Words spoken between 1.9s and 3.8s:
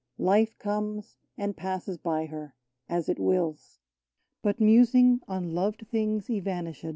by her, as it wills;